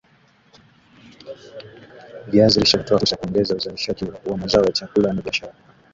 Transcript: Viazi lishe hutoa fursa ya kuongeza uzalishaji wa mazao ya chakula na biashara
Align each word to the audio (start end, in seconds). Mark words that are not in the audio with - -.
Viazi 2.27 2.59
lishe 2.59 2.77
hutoa 2.77 2.97
fursa 2.99 3.15
ya 3.15 3.21
kuongeza 3.21 3.55
uzalishaji 3.55 4.05
wa 4.25 4.37
mazao 4.37 4.63
ya 4.63 4.71
chakula 4.71 5.13
na 5.13 5.21
biashara 5.21 5.53